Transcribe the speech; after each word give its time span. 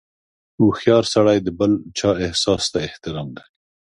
•هوښیار 0.59 1.03
سړی 1.13 1.37
د 1.43 1.47
بل 1.59 1.71
چا 1.97 2.11
احساس 2.25 2.63
ته 2.73 2.79
احترام 2.87 3.27
لري. 3.35 3.49